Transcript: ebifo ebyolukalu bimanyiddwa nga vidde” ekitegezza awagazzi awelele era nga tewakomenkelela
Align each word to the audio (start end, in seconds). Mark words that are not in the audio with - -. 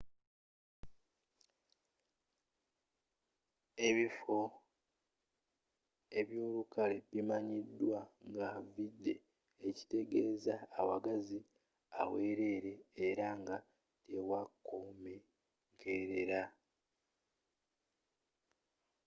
ebifo 3.87 4.39
ebyolukalu 6.19 6.97
bimanyiddwa 7.11 7.99
nga 8.29 8.47
vidde” 8.73 9.15
ekitegezza 9.67 10.55
awagazzi 10.79 11.39
awelele 12.01 12.73
era 13.07 13.27
nga 13.39 13.57
tewakomenkelela 14.05 16.43